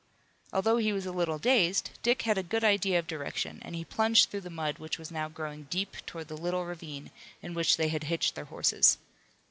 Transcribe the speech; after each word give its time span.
Although 0.51 0.77
he 0.77 0.91
was 0.91 1.05
a 1.05 1.11
little 1.11 1.37
dazed, 1.37 1.91
Dick 2.01 2.23
had 2.23 2.35
a 2.35 2.41
good 2.41 2.63
idea 2.63 2.97
of 2.97 3.05
direction 3.05 3.59
and 3.61 3.75
he 3.75 3.85
plunged 3.85 4.31
through 4.31 4.41
the 4.41 4.49
mud 4.49 4.79
which 4.79 4.97
was 4.97 5.11
now 5.11 5.29
growing 5.29 5.67
deep 5.69 5.95
toward 6.07 6.27
the 6.27 6.35
little 6.35 6.65
ravine 6.65 7.11
in 7.43 7.53
which 7.53 7.77
they 7.77 7.89
had 7.89 8.05
hitched 8.05 8.33
their 8.33 8.45
horses. 8.45 8.97